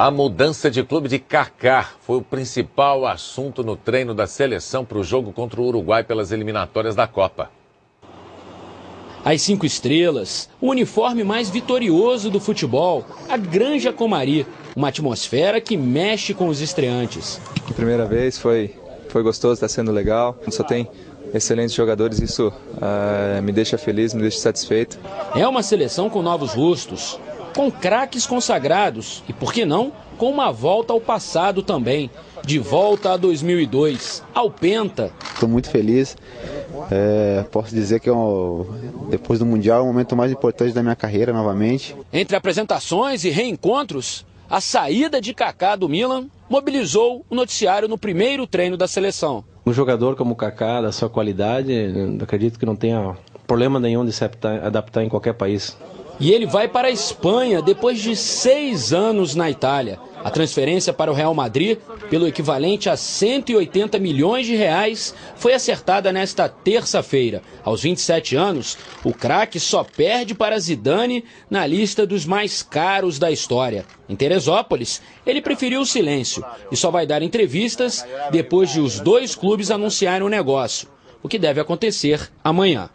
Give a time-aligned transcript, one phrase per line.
[0.00, 4.96] A mudança de clube de Kaká foi o principal assunto no treino da seleção para
[4.96, 7.50] o jogo contra o Uruguai pelas eliminatórias da Copa.
[9.24, 15.76] As cinco estrelas, o uniforme mais vitorioso do futebol, a Granja Comari, uma atmosfera que
[15.76, 17.40] mexe com os estreantes.
[17.74, 18.76] Primeira vez foi,
[19.08, 20.38] foi gostoso, está sendo legal.
[20.48, 20.88] Só tem
[21.34, 24.96] excelentes jogadores, isso uh, me deixa feliz, me deixa satisfeito.
[25.34, 27.18] É uma seleção com novos rostos,
[27.54, 32.10] com craques consagrados e, por que não, com uma volta ao passado também.
[32.44, 35.12] De volta a 2002, ao Penta.
[35.34, 36.16] Estou muito feliz.
[36.90, 38.64] É, posso dizer que é um,
[39.10, 41.94] depois do Mundial é o momento mais importante da minha carreira novamente.
[42.12, 48.46] Entre apresentações e reencontros, a saída de Kaká do Milan mobilizou o noticiário no primeiro
[48.46, 49.44] treino da seleção.
[49.66, 51.72] Um jogador como o Kaká, da sua qualidade,
[52.22, 53.14] acredito que não tenha
[53.46, 55.76] problema nenhum de se adaptar em qualquer país.
[56.20, 60.00] E ele vai para a Espanha depois de seis anos na Itália.
[60.24, 61.78] A transferência para o Real Madrid,
[62.10, 67.40] pelo equivalente a 180 milhões de reais, foi acertada nesta terça-feira.
[67.62, 73.30] Aos 27 anos, o craque só perde para Zidane na lista dos mais caros da
[73.30, 73.86] história.
[74.08, 79.36] Em Teresópolis, ele preferiu o silêncio e só vai dar entrevistas depois de os dois
[79.36, 80.88] clubes anunciarem o negócio,
[81.22, 82.90] o que deve acontecer amanhã.